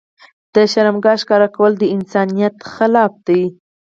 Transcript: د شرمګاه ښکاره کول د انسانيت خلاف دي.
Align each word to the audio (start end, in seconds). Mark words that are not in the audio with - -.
د 0.53 0.55
شرمګاه 0.71 1.19
ښکاره 1.21 1.47
کول 1.55 1.73
د 1.77 1.83
انسانيت 1.95 2.55
خلاف 2.73 3.11
دي. 3.27 3.43